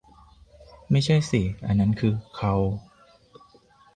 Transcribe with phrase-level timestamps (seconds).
[0.91, 2.71] ไม่ใช่สิ อันนั้นคือเคาน์